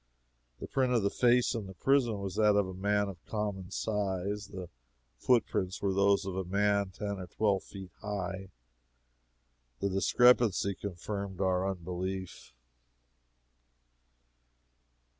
The 0.59 0.65
print 0.65 0.93
of 0.93 1.03
the 1.03 1.11
face 1.11 1.53
in 1.53 1.67
the 1.67 1.75
prison 1.75 2.17
was 2.21 2.33
that 2.33 2.55
of 2.55 2.67
a 2.67 2.73
man 2.73 3.07
of 3.07 3.23
common 3.27 3.69
size; 3.69 4.47
the 4.47 4.67
footprints 5.19 5.79
were 5.79 5.93
those 5.93 6.25
of 6.25 6.35
a 6.35 6.43
man 6.43 6.89
ten 6.89 7.19
or 7.19 7.27
twelve 7.27 7.61
feet 7.65 7.91
high. 8.01 8.49
The 9.79 9.89
discrepancy 9.91 10.73
confirmed 10.73 11.39
our 11.39 11.69
unbelief. 11.69 12.51